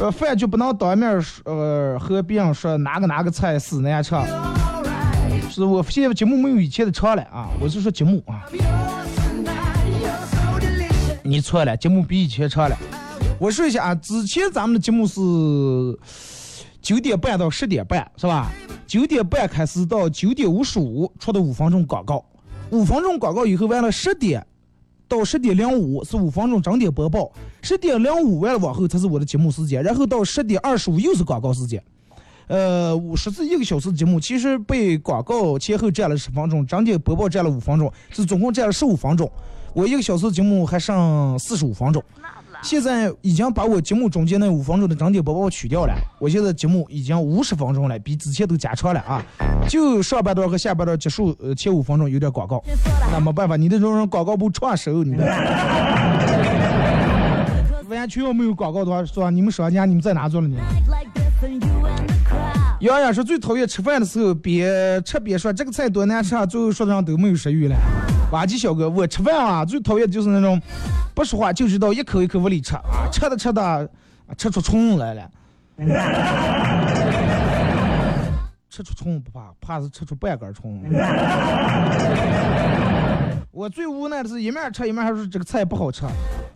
[0.00, 4.16] 呃，饭就不能当面说，呃，和别人说哪个哪个菜死难吃。
[5.48, 8.44] 是我现在节目没有以前的长了啊，我是说节目啊。
[11.22, 12.76] 你你错了，节目比以前长了。
[13.38, 15.20] 我说一下啊，之前咱们的节目是
[16.80, 18.50] 九点半到十点半，是吧？
[18.86, 22.24] 九点半开始到九点五十五出的五分钟广告，
[22.70, 24.44] 五分钟广告以后完了十点
[25.06, 27.30] 到十点零五是五分钟整点播报，
[27.62, 31.82] 十点零五完了往后才是我的节目时间，然后到十点二十五又是广告时间。
[32.46, 39.30] 呃，五十是一个小时的节目，其实被广告前后占了十分钟，整点播报占了五分钟，是总共占了十五分钟。
[39.74, 42.02] 我一个小时节目还剩四十五分钟，
[42.66, 45.94] 现在已经把我节目中间那五分钟的整点播报取掉了。
[46.18, 49.22] 我现在节目已经五十分钟了，比之前都加长了啊！
[49.68, 52.60] 就上半段和下半段结束，呃，前五分钟有点广告，
[53.12, 55.24] 那没办法，你这种广告不创收，你的
[57.88, 60.56] 完全要没有广告的话，说你们商家你们在哪做了呢？
[62.80, 67.76] 杨洋洋说最讨厌吃饭的时候，边吃边说这个菜多难吃啊，最后说的上都没有食欲了。
[68.32, 70.60] 挖机小哥，我吃饭啊，最讨厌的就是那种
[71.14, 73.88] 不说话就知道一口一口往里吃啊，吃的吃的
[74.36, 75.30] 吃出虫来了。
[78.68, 80.82] 吃出虫不怕，怕是吃出半根虫。
[83.50, 86.04] 我最无奈的是一面吃一面还说这个菜不好吃，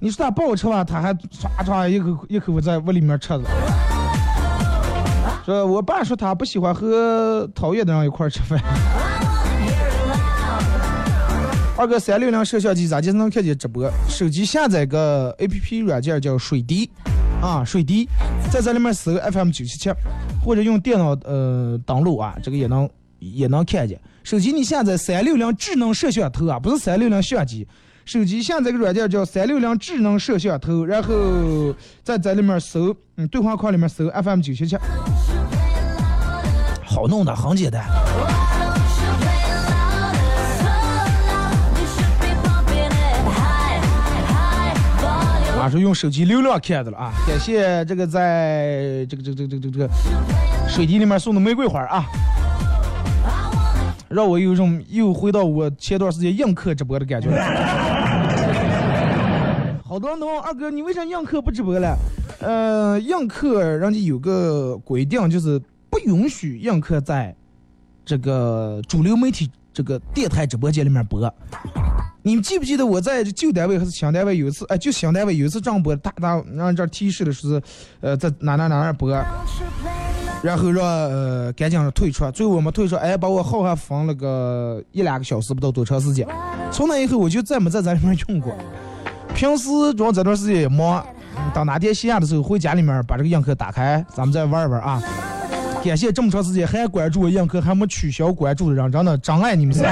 [0.00, 3.44] 你说他不好吃吧，他还唰唰一口一口在往里面吃的。
[5.46, 8.60] 说我爸说他不喜欢和讨厌的人一块吃饭。
[11.80, 13.90] 二哥三六零摄像机咋就能看见直播？
[14.06, 16.90] 手机下载个 A P P 软件叫水滴，
[17.40, 18.06] 啊水滴，
[18.52, 19.90] 在这里面搜 F M 九七七，
[20.44, 22.86] 或者用电脑呃登录啊，这个也能
[23.18, 23.98] 也能看见。
[24.22, 27.66] 手机你下载三六零智能摄像头啊，不是三六零相机。
[28.04, 34.76] 手机下载个软件叫三六零智能摄像头，然后在在里面搜，嗯，对话框里面搜 F M 九七七，
[36.84, 37.86] 好弄的，很简单。
[45.60, 47.12] 啊，是用手机流量看的了啊！
[47.26, 49.86] 感谢这个在这个这个这个这个这个
[50.66, 52.06] 水滴里面送的玫瑰花啊，
[54.08, 57.28] 让我有一种又回到我前段时间映客直播的感觉。
[59.84, 61.94] 好多人都问二哥，你为啥映客不直播了？
[62.40, 67.36] 呃，映客人家有个规定，就是不允许映客在
[68.02, 71.20] 这个主流媒体这个电台直播间里面播。
[72.22, 77.60] 你们记不记得我在旧单位还是新单位有一次，哎，就新单位有一次正播，大大让这提示的是，
[78.00, 79.10] 呃，在哪哪哪哪播，
[80.42, 86.26] 然后让呃赶紧退出，最后我们退出，哎，把我号还封了个一两个小时，不知道多长时间。
[86.70, 88.54] 从那以后我就再没在咱里面用过。
[89.34, 91.02] 平时主要这段时间也忙，
[91.54, 95.02] 等哪天闲的时候回家里面把这个映客打开，咱们再玩一玩啊。
[95.82, 99.84] 感谢这么长时间还关注我映客还没取消关注的人，真的真爱你们仨。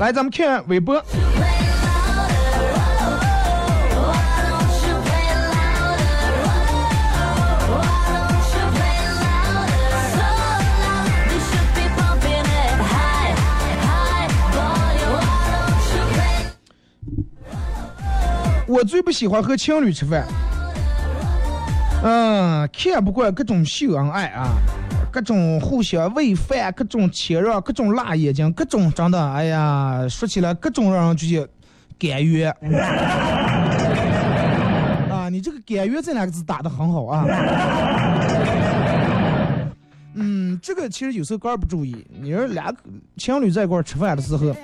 [0.00, 0.12] High volume.
[0.12, 0.34] Why don't
[15.94, 16.46] you play?
[18.66, 20.24] 我最不喜欢和情侣吃饭，
[22.04, 24.54] 嗯，看不惯各种秀恩爱啊，
[25.10, 31.48] 各种互相喂饭，各种谦让，各种辣眼睛，各种真的，哎呀，说起来各种让人觉得
[31.98, 32.48] 感觉。
[35.10, 37.26] 啊，你这个“感觉”这两个字打的很好啊。
[40.14, 42.72] 嗯，这个其实有时候个儿不注意，你说俩
[43.16, 44.54] 情侣在一块吃饭的时候，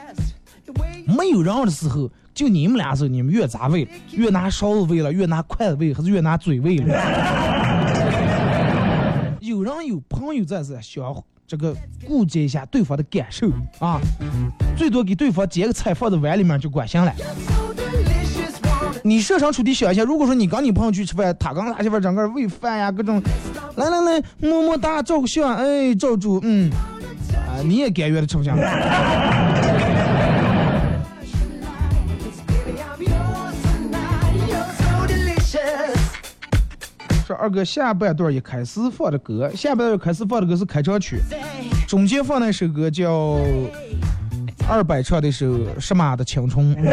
[1.07, 8.06] 没有人的时候，就你们俩时候，你们越咋喂，越拿勺子喂了，越拿筷子喂，还是越拿嘴喂了？
[9.67, 11.77] 有人有朋友在这想这个
[12.07, 13.49] 顾及一下对方的感受
[13.81, 14.01] 啊，
[14.77, 17.13] 最多给对方夹个菜放在碗里面就管行了。
[19.03, 23.21] 你设身处地想一下，如果说你跟你朋友去吃饭，他刚拿媳妇整个喂饭呀，各种，
[23.75, 26.71] 来来来，么么哒，照个相，哎，照住，嗯，
[27.35, 28.57] 啊，你也甘愿的吃不香。
[37.27, 41.19] 说二哥下半段一开始放的歌，下半段开始放的歌是开场曲，
[41.89, 43.41] 中间放那首歌叫
[44.69, 45.45] 二百唱的首
[45.81, 46.77] 《什么的青春》。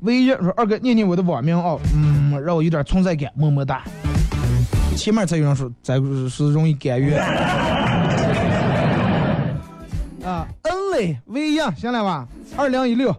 [0.00, 3.84] 唯一说二哥念念我的网名哦，嗯，让我有点存在感，么么哒。
[4.96, 7.22] 前面才有人说，咱是容易感觉。
[10.44, 12.26] 啊，嗯嘞，唯一样行了吧？
[12.56, 13.14] 二零一六，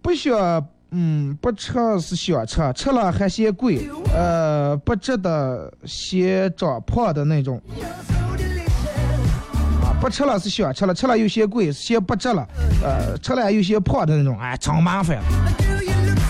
[0.00, 7.60] 不需要嗯，不吃是想吃，吃了还嫌贵，呃，不值得嫌长胖的那种。
[9.82, 12.46] 啊，不吃了是想吃了，吃了又嫌贵，嫌不值了，
[12.82, 15.18] 呃，吃了又嫌胖的那种，哎，真麻烦。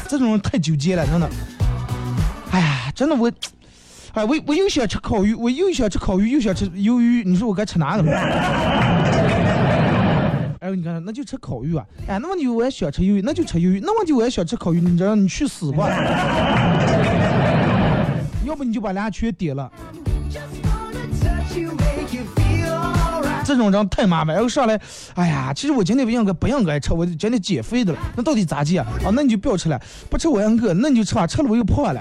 [0.09, 1.29] 这种人太纠结了，真的。
[2.51, 3.33] 哎呀，真的我，
[4.13, 8.03] 哎，我我又想吃烤鱼，我又想吃烤鱼，又想吃鱿鱼，你说我该吃哪个？
[10.73, 11.85] 哎，你看，那就吃烤鱼啊！
[12.07, 13.79] 哎，那么你我也想吃鱿鱼，那就吃鱿鱼。
[13.81, 15.87] 那么就我也想吃烤鱼，你这让你去死吧！
[18.47, 19.71] 要不你就把俩全点了。
[23.45, 24.81] 这种人太麻烦，然后上来，
[25.15, 28.89] 哎呀，其实我今天不应该不应该吃，我今天减肥的了，那到底咋减啊？
[29.05, 32.01] 啊，那你就不要吃了，不吃我也饿，那你就吃吧，吃了我又胖了，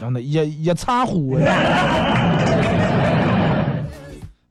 [0.00, 1.38] 真的，一一茶壶。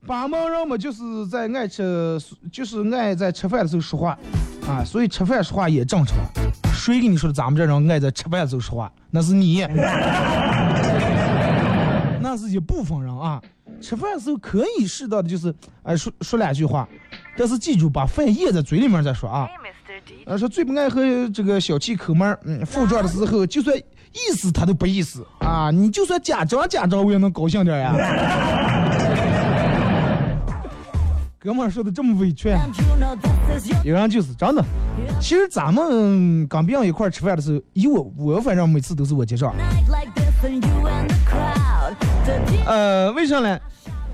[0.06, 2.20] 巴蒙人嘛，就是在爱吃，
[2.52, 4.18] 就是爱在吃饭的时候说话，
[4.68, 6.16] 啊，所以吃饭说话也正常。
[6.74, 7.32] 谁跟你说的？
[7.32, 9.66] 咱们这人爱在吃饭的时候说话，那是你，
[12.20, 13.40] 那是一部分人啊。
[13.80, 16.88] 吃饭的时候可以适当的，就是哎说说两句话，
[17.36, 19.48] 但是记住把饭咽在嘴里面再说啊。
[20.26, 21.00] 呃，说最不爱喝
[21.32, 27.94] 这个小气抠门嗯，付账的时候就算意思他都不意思啊，你就算假装假装我也能高兴点呀。
[31.44, 32.48] 哥们说的这么委屈，
[33.84, 34.64] 有人就是真的。
[35.20, 39.54] 其实咱们跟别人一块吃饭的时候，以我我反正每次都是我结账。
[42.64, 43.60] 呃，为啥呢？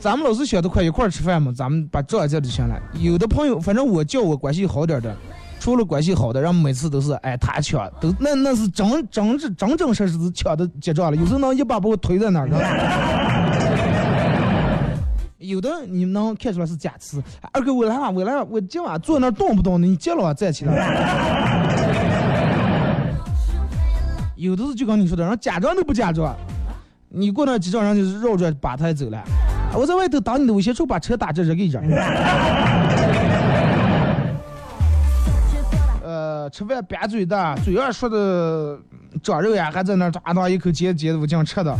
[0.01, 2.76] 咱们老是想着快一块吃饭嘛，咱们把账结就行了。
[2.95, 5.16] 有的朋友，反正我叫我关系好点的，
[5.61, 11.16] 除了关系好的，然后每次都是哎他抢，都那那是真真真真真实实是抢的结账了。
[11.16, 12.49] 有时候能一把把我推在那儿。
[15.51, 17.20] 有的你能看出来是假吃。
[17.53, 20.72] 二哥，我来吧，我来吧，我今晚坐那动不动的，你接了我站起来。
[24.36, 26.32] 有的是就跟你说的，人假装都不假装。
[27.09, 29.20] 你过那几招人就是绕着把他走了。
[29.74, 31.80] 我在外头等你的，我先处把车打着扔给热。
[36.05, 38.78] 呃，吃饭瘪嘴的，嘴上说的
[39.20, 41.76] 长肉呀，还在那抓当一口接接的我这样吃的。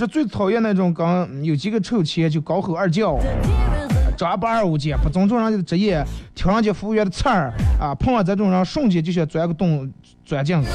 [0.00, 3.18] 是最讨厌那种刚有几个臭钱就高吼二叫，
[4.16, 6.02] 张八二五斤，不尊重人家的职业，
[6.34, 7.94] 挑人家服务员的刺儿啊！
[7.94, 9.92] 碰上这种人，瞬间就想钻个洞
[10.24, 10.68] 钻进去。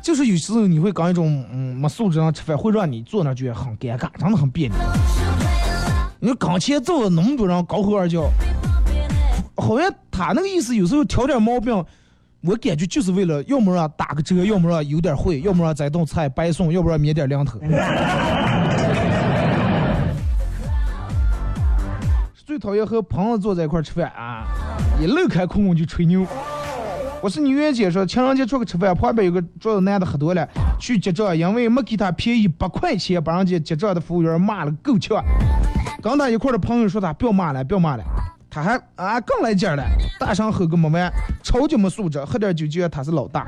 [0.00, 4.76] 就是有时候你会跟一种嗯没素质人吃饭，会让你坐那觉得很尴尬，真的很别扭。
[6.20, 8.30] 你说刚前坐那么多人高吼二叫，
[9.56, 11.84] 好像他那个意思有时候挑点毛病。
[12.46, 17.58] 我感觉就是为了，要么让打个折，要么让有点儿会，要么让这顿菜白送，要不然免点零头。
[22.46, 24.46] 最讨厌和朋友坐在一块吃饭啊，
[25.02, 26.24] 一漏开空空就吹牛。
[27.20, 35.20] 我是你袁姐说，情人节出去吃饭，旁边有个桌子男的喝多了，去结账，因为没给他便宜八块钱，把人家结账的服务员骂了够呛。
[36.00, 38.04] 跟他一块的朋友说他不要骂了，不要骂了。
[38.48, 39.84] 他还啊更来劲了，
[40.18, 43.46] 大声吼个没完，超级没素质，喝点酒就他是老大。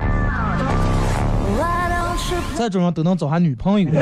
[2.57, 3.89] 这种人都能找下女朋友。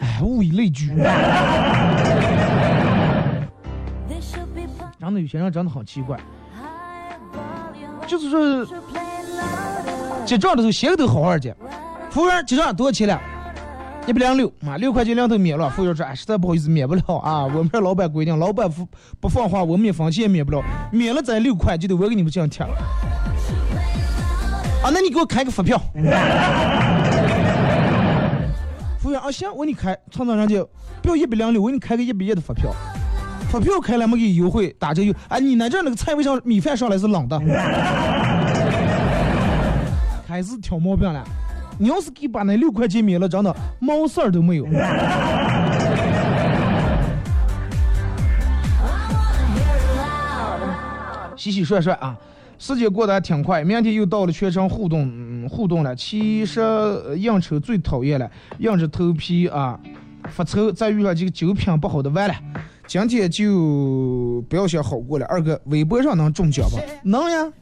[0.00, 0.94] 哎，物以类聚。
[4.98, 6.16] 真的有些人真的很奇怪，
[8.06, 8.64] 就是说
[10.24, 11.54] 结账的时候鞋都好好结，
[12.08, 13.20] 服务员结账多少钱了？
[14.04, 15.70] 一百零六啊，六块钱两头免了。
[15.70, 17.44] 服务员说：“哎，实在不好意思，免不了 啊。
[17.44, 18.84] 我们这老板规定，老板不
[19.20, 20.60] 不放话，我们一分钱也免不了。
[20.90, 22.74] 免了咱六块，就得我给你们这样贴了。
[24.82, 25.78] 啊，那你给我开个发票。
[28.98, 29.96] 服务员啊，行，我给你开。
[30.10, 30.60] 创造人家
[31.00, 32.74] 不要一百零六，我给你开个一百一的发票。
[33.50, 35.14] 发票开了没给优惠，打折优。
[35.28, 37.38] 哎，你那这那个菜为啥米饭上来是冷的？
[40.26, 41.22] 开始挑毛病了。”
[41.82, 44.64] 你要是给把那六块钱免了，真的毛事儿都没有。
[51.36, 52.16] 洗洗涮涮啊，
[52.56, 55.96] 时间过得还挺快，明天又到了全程互动互动了。
[55.96, 56.62] 其实
[57.16, 58.30] 应酬最讨厌了，
[58.60, 59.76] 硬着头皮啊
[60.30, 62.34] 发愁，再遇上几个酒品不好的完了。
[62.86, 66.78] 今天就不要想好过了，二哥，微博上能中奖不？
[67.08, 67.52] 能呀，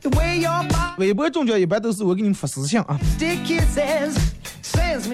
[0.98, 2.98] 微博中奖一般都是我给你们发私信啊。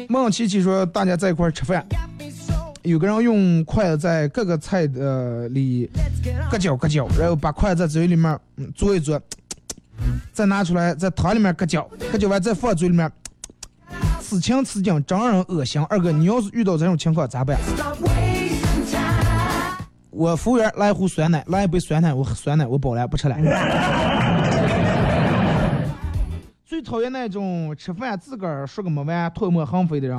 [0.09, 1.85] 孟琪琪说，大家在一块吃饭，
[2.83, 5.91] 有个人用筷子在各个菜的里
[6.51, 9.21] 搁脚搁脚，然后把筷子在嘴里面嗯嘬一嘬，
[10.33, 13.11] 再拿出来在汤里面搁搅，搁搅完再放嘴里面，
[14.29, 15.81] 此情此景真让人恶心。
[15.89, 17.57] 二哥，你要是遇到这种情况咋办？
[20.11, 23.37] 我服务员来壶酸奶，来一杯酸奶，我喝酸奶我饱了，不吃了。
[26.67, 30.19] 最讨厌那种吃饭自个儿说个没完、唾沫横飞的人。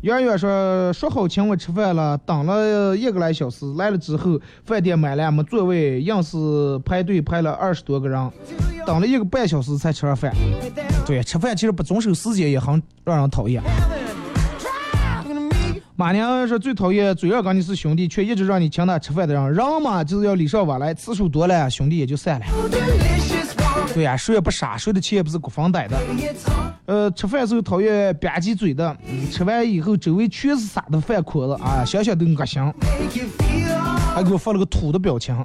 [0.00, 8.30] 圆圆说说好请我吃饭了，等了一个来小时，来了之后饭店满了没座位，硬是排队排了二十多个人，
[8.86, 10.32] 等了一个半小时才吃上饭。
[11.06, 13.62] 对，吃饭其实不遵守时间也很让人讨厌。
[15.96, 19.54] 马娘说最讨厌嘴上跟你是兄弟，却一直让你请他吃饭的人。
[19.54, 22.46] 人嘛就是要礼尚往来，次数多了兄弟也就散了。
[23.92, 25.96] 对呀、谁也不傻，谁的钱也不是国防逮的。
[26.86, 28.96] 呃，吃饭时候讨厌吧唧嘴的，
[29.30, 32.60] 吃完以后周围全是撒的饭壳子啊，想想都恶心。
[34.14, 35.36] 还给我发了个土的表情。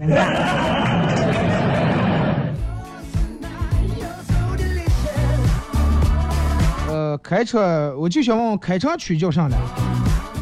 [7.10, 9.57] 呃，开车我就想问开车区叫啥呢？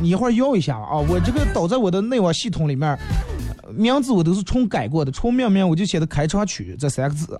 [0.02, 0.98] 你一会儿要一下啊！
[0.98, 2.90] 我这个导在我的内网系统里面，
[3.64, 7.40] 呃名字我都是重改过的，重命名我就写的开车区这三个字。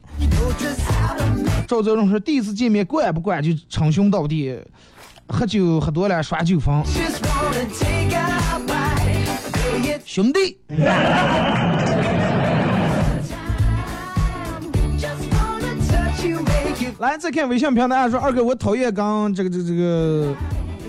[1.68, 4.58] 赵泽荣说第一次见面管不管就称兄道弟，
[5.28, 6.82] 喝酒喝多了耍酒疯，
[10.06, 10.58] 兄弟。
[17.00, 20.34] 来，再看微信平台说二哥，我讨厌跟这个这个这个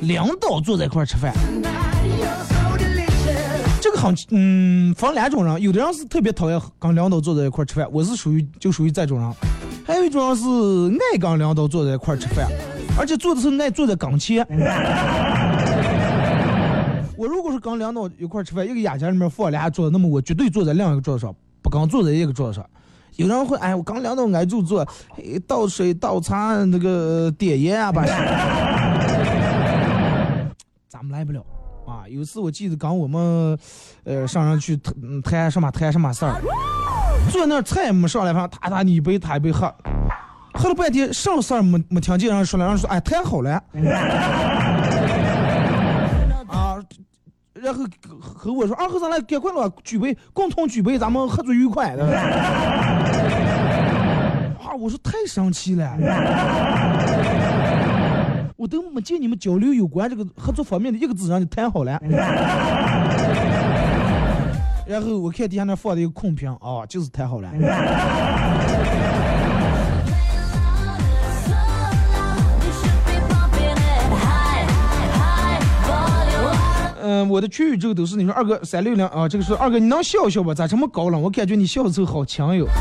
[0.01, 1.35] 领导坐在一块儿吃饭。
[3.79, 9.31] 这个很嗯，分两种人，有的人是特别讨厌跟领导坐在一块儿吃饭，我是属于就属于这种人。
[9.87, 10.45] 还有一种人是
[11.13, 12.49] 爱跟领导坐在一块儿吃饭，
[12.99, 14.47] 而且坐的是爱坐在跟前。
[17.19, 22.65] 我如果是跟领导一块儿吃饭，一个雅间里面放俩桌子，那么我绝对坐在另一个桌子上，不跟坐在一个桌子上。
[23.17, 24.87] 有人会哎，我刚聊到挨住坐，
[25.47, 28.05] 倒水倒茶那个点烟啊，把。
[30.89, 31.45] 咱们来不了
[31.87, 32.03] 啊！
[32.09, 33.57] 有次我记得刚我们
[34.05, 34.77] 呃上上去
[35.23, 36.41] 谈什么谈什么事儿，
[37.31, 39.73] 坐那儿菜没上来，反正他他你一杯他一杯喝，
[40.55, 43.63] 喝了半天什么事儿没没听见人说了，人说哎谈好了。
[47.63, 47.85] 然后
[48.21, 52.05] 和我说二和尚来赶快了，举杯，共同举杯，咱们合作愉快的。
[54.59, 55.97] 啊，我说太生气了，
[58.57, 61.99] 我都没见你们交流有关这个合作方面的一个字让你谈好了。
[64.87, 67.51] 然后我看底下那放的一个空瓶，哦，就是谈好了。
[77.11, 80.53] 嗯、我的全宇宙都是你说二哥三六零啊，这个是二哥，你能笑笑吧？
[80.53, 81.23] 咋这么高冷？
[81.23, 82.67] 我感觉你笑的时候好强哟。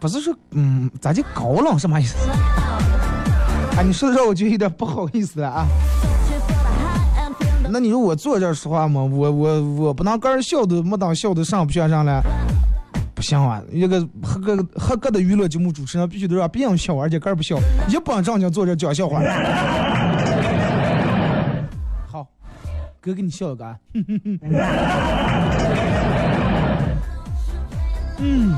[0.00, 2.16] 不是说嗯，咋就高冷什么意思？
[3.78, 5.64] 啊，你说的让我就有点不好意思了啊。
[7.70, 9.00] 那你说我坐这儿说话吗？
[9.00, 12.20] 我我我不能跟人笑都没当笑都上不上上来，
[13.22, 13.62] 不行啊！
[13.70, 17.56] 一个合格合格的娱乐节目主持人必须得让别人笑，而且个儿不笑，
[17.86, 19.20] 一本正经坐这儿讲笑话。
[22.10, 22.26] 好，
[23.00, 23.76] 哥给你笑一个啊。
[28.18, 28.56] 嗯。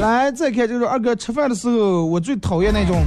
[0.00, 3.04] 来，再看就是二哥吃饭的时候，我最讨厌那种，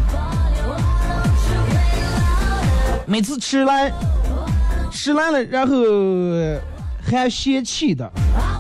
[3.08, 3.92] 每次吃来，
[4.94, 5.76] 吃烂了，然后
[7.04, 8.10] 还嫌弃的。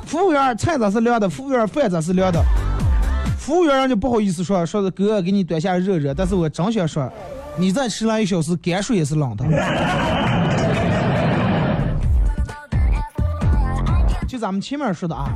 [0.05, 1.29] 服务员菜咋是凉的？
[1.29, 2.43] 服务员饭咋是凉的？
[3.37, 7.07] 服务员人家不好意思说，说是哥给你端下热热，但是我真想说，
[7.55, 9.45] 你再吃烂一小时，泔水也是冷的。
[14.27, 15.29] 就咱们前面说的啊，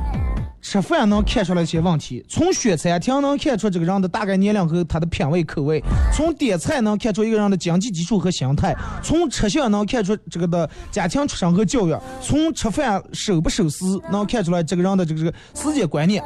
[0.70, 16.22] 吃饭能看出来一些问题，从选餐厅能看出这个人的大概年龄和他的品味口味，从点菜能看出一个人的经济基础和心态，从吃相能看出这个的家庭出身和教育，从吃饭守不守时能看出来这个人的这个这个时间观念。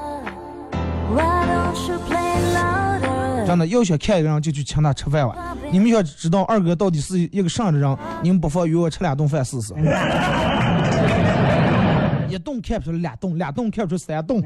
[3.47, 5.57] 真的，要想看一个人就去请他吃饭吧。
[5.71, 9.73] 你们想知道二哥到底是一个啥样的人，你们不妨约我吃两顿饭试试。
[12.33, 14.43] 一栋看不出来俩栋，俩栋看不出三栋。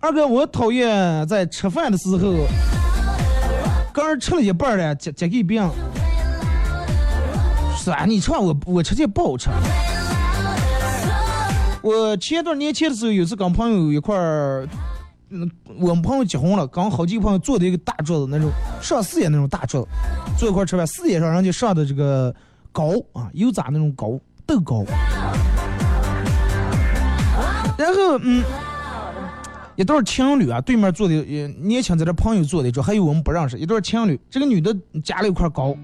[0.00, 2.46] 二哥，我讨厌在吃饭的时候，
[3.92, 5.70] 刚吃了一半了，夹夹给别人。
[7.76, 9.50] 是啊，你吃完我我吃这不好吃。
[11.82, 14.66] 我前段年前的时候，有次跟朋友一块儿，
[15.78, 19.88] 我们朋友结婚了，刚好几个朋友坐的一个大桌子，那种上四爷那种大桌子，
[20.38, 22.34] 坐一块吃饭，四爷上人家上的这个
[22.70, 24.84] 糕啊，油炸那种糕，豆糕。
[27.78, 28.44] 然后嗯，
[29.76, 34.20] 一对情侣啊，对面坐的呃年轻在这朋友坐的一桌，还有我们不认识一对情侣。
[34.30, 35.74] 这个女的夹了一块糕，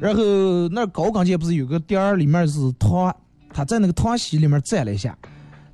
[0.00, 0.22] 然后
[0.70, 3.14] 那糕跟前不是有个垫儿，里面是糖，
[3.52, 5.16] 她在那个糖稀里面蘸了一下，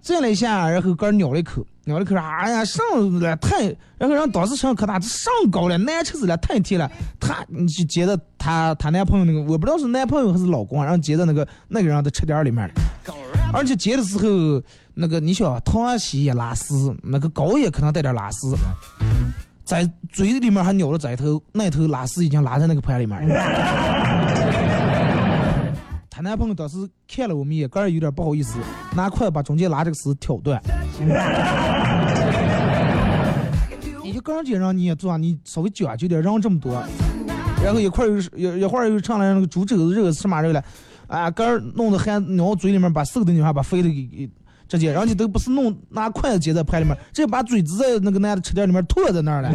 [0.02, 2.82] 蘸了一下，然后刚咬了一口，咬了一口，哎呀上
[3.20, 3.64] 了太，
[3.99, 6.91] 然后让当时上可大，这上高了，难吃死了，太甜了。
[7.20, 12.70] 她你就接着她她男朋友那个，我不知道是男朋友还是老公，然后接着那个那个人的车点儿里面，
[13.53, 14.62] 而且接的时候。
[14.97, 18.55] 那个你想糖稀也拉丝，那个糕也可能带点拉丝，
[19.64, 24.43] 在嘴里面还咬了这头，那头拉丝已经拉在那个盘里面了。
[26.16, 26.76] 她男朋友当时
[27.08, 28.60] 看了我们一眼，个人有点不好意思，
[28.94, 30.62] 拿筷子把中间拉这个丝挑断。
[34.00, 36.80] 你就刚姐让你也做，你稍微讲究点，让这么多，
[37.64, 40.62] 然后一块又一一会儿又上来那个猪肘子肉什么肉了，
[41.08, 44.30] 啊，个儿弄得还鸟嘴里面，把瘦的女孩把肥的给给。
[44.68, 49.50] 直接，人家都不是弄拿筷子接在盘里面，直接把嘴子在那个男的吃点里面吐在那儿了。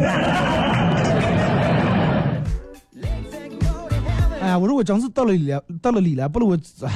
[4.50, 6.90] 呀，我说我真是到了理了，到了理了，不如我哎。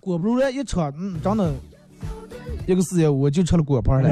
[0.00, 1.52] 果不如然一扯，嗯，真的，
[2.66, 4.08] 一个时间我就吃了果盘了。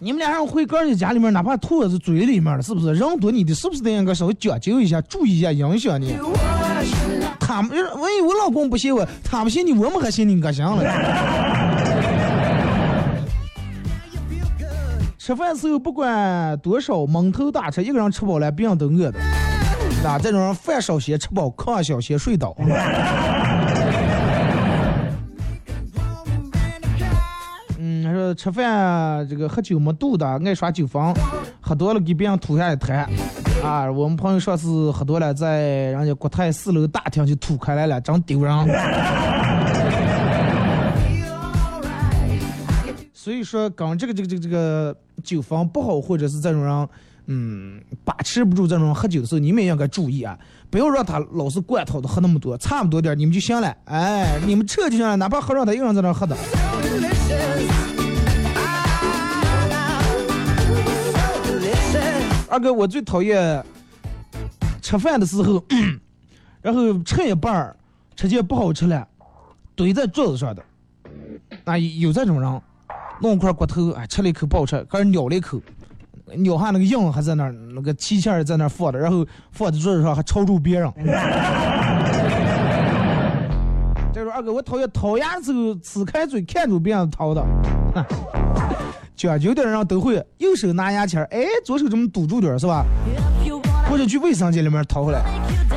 [0.00, 2.92] 你们俩人回个人家里面，哪怕吐是嘴里面了，是不是？
[2.92, 6.06] 人多你的是不是得应该稍微讲究一下，注意一下影响呢？
[7.38, 10.82] 他们万一我老公不信我，他不信你，我们还信你可行了。
[15.24, 19.18] 吃饭时候不管多少蒙头大吃，一个人吃饱了，别人都饿的。
[20.02, 22.54] 那这种人饭少些吃饱，炕小些睡倒。
[27.78, 31.14] 嗯，说吃饭这个喝酒没度的，爱耍酒疯，
[31.58, 33.08] 喝多了给别人吐下一滩。
[33.64, 35.62] 啊，我们朋友上次喝多了，在
[35.92, 38.54] 人家国泰四楼大厅就吐开来了，真丢人。
[43.24, 46.88] 所以说，跟这个这个这个这个酒疯不好，或者是这种人，
[47.24, 53.74] 嗯，把持不住这种喝酒的时候，你们也应该注意啊，不要让他老是灌涛的喝那么多，差不多点你们就行了。
[53.86, 56.36] 哎，你们撤就行了，哪怕喝上他一个人在那喝的。
[62.50, 63.64] 二哥，我最讨厌
[64.82, 65.64] 吃饭的时候，
[66.60, 67.74] 然后吃一半儿，
[68.16, 69.08] 吃见不好吃了，
[69.74, 70.62] 堆在桌子上的。
[71.64, 72.60] 啊，有这种人，
[73.20, 75.60] 弄块骨头，哎，吃了一口不好吃，开始咬了一口，
[76.44, 80.92] 咬下那个硬还在那儿，那个气儿在那儿放着，然后放在桌子上还朝住别人。
[84.12, 87.44] 再 说二哥，我讨厌掏牙的时候呲开嘴看着别人掏的。
[89.16, 92.84] 讲究点人都会，右手拿牙签，哎，左手这么堵住点是吧？
[93.88, 95.22] 或者去卫生间里面掏回来。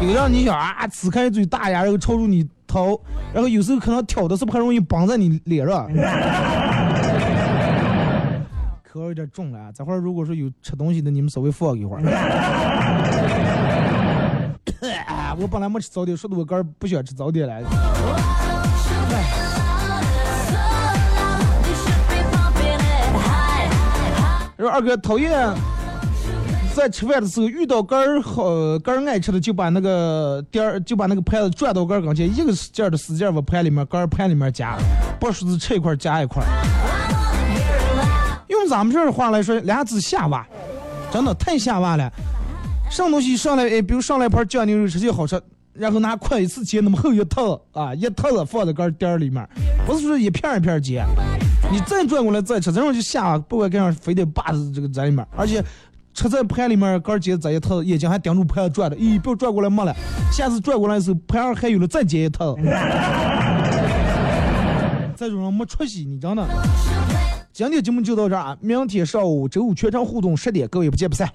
[0.01, 2.99] 有让你想啊，呲开嘴大牙，然后朝住你掏，
[3.31, 5.87] 然后有时候可能挑的是不是很容易绑在你脸上？
[8.97, 9.71] 口味有点重了！
[9.73, 12.01] 这会儿如果说有吃东西的，你们稍微放一会儿。
[15.39, 17.69] 我本来没吃早点，说的我刚不喜欢吃早点来说
[24.67, 25.31] 二哥讨厌
[26.73, 28.43] 在吃饭的时候遇到个儿好
[28.79, 34.75] 个儿爱吃的，就把那个碟儿就把那个盘子转到个儿跟前，一个劲儿的使劲往盘里面个儿盘里面夹，
[35.19, 36.43] 不说是吃一块夹一块。
[38.67, 40.45] 咱们这儿话来说，俩字下娃，
[41.11, 42.11] 真的太下娃了。
[42.89, 45.41] 上东西上来，哎，比如上来盘酱牛肉，吃起好吃，
[45.73, 49.47] 然后拿筷一次接那么厚一套啊，一套子放在个碟儿里面，
[49.85, 51.03] 不是说一片一片接。
[51.69, 55.61] 你再转过来再吃，这种就下，不管干啥，非得扒在这个在里面，而且
[56.13, 59.93] 吃在盘里面，刚接这一套，眼睛还盯住盘转的，咦，不要转过来没了，
[60.31, 62.55] 下次转过来的时候，盘上还有了，再接一套。
[65.17, 66.47] 这种人没出息，你真的。
[67.57, 71.27] 今天节目就到这儿啊，明天上午周五全场互动十点，各位不见不散。